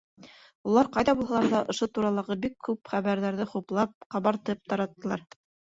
Улар 0.69 0.87
ҡайҙа 0.95 1.13
булһалар 1.19 1.49
ҙа, 1.51 1.59
ошо 1.75 1.89
туралағы 1.99 2.39
бик 2.47 2.57
күп 2.69 2.93
хәбәрҙәрҙе 2.95 3.51
хуплап, 3.55 3.95
ҡабартып 4.17 4.67
тараттылар. 4.75 5.29